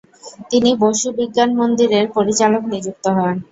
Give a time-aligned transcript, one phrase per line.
[0.51, 3.35] তিনি বসু বিজ্ঞান মন্দিরের পরিচালক নিযুক্ত হন।